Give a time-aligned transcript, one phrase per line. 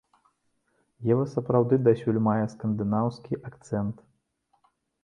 [1.11, 3.97] Ева сапраўды дасюль мае скандынаўскі акцэнт.